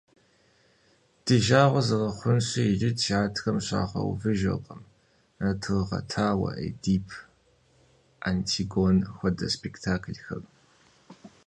Ди 1.23 1.35
жагъуэ 1.45 1.81
зэрыхъунщи, 1.87 2.61
иджы 2.73 2.91
театрым 3.01 3.57
щагъэувыжыркъым, 3.65 4.81
«Тыргъэтауэ», 5.61 6.49
«Эдип», 6.67 7.07
«Антигонэ» 8.29 9.01
хуэдэ 9.15 9.47
спектаклхэр. 9.55 10.43